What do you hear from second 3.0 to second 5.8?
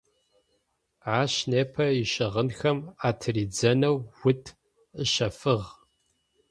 атыридзэнэу ут ыщэфыгъ.